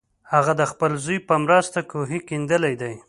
[0.31, 2.93] هغه د خپل زوی په مرسته کوهی کیندلی دی.